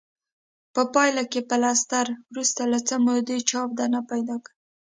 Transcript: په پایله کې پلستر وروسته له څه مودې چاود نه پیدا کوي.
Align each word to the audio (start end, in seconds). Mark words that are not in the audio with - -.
په 0.73 0.81
پایله 0.93 1.23
کې 1.31 1.41
پلستر 1.49 2.07
وروسته 2.31 2.61
له 2.71 2.79
څه 2.87 2.95
مودې 3.05 3.37
چاود 3.49 3.79
نه 3.93 4.01
پیدا 4.11 4.35
کوي. 4.43 4.53